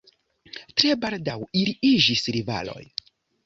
Tre 0.83 0.95
baldaŭ 1.03 1.37
ili 1.61 1.77
iĝis 1.93 2.27
rivaloj. 2.41 2.83